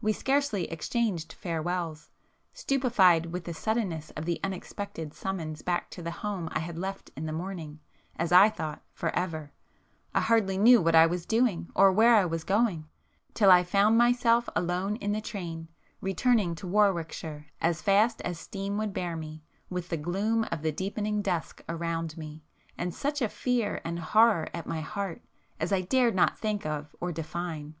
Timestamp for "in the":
7.16-7.32, 14.98-15.20